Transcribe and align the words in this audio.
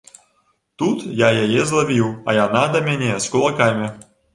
Тут 0.83 1.03
я 1.21 1.29
яе 1.43 1.61
злавіў, 1.75 2.11
а 2.29 2.39
яна 2.43 2.67
да 2.73 2.87
мяне 2.93 3.15
з 3.23 3.37
кулакамі. 3.37 3.97